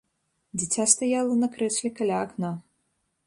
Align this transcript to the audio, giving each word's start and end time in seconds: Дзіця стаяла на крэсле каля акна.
Дзіця 0.59 0.85
стаяла 0.93 1.35
на 1.43 1.47
крэсле 1.55 1.89
каля 1.99 2.15
акна. 2.25 2.51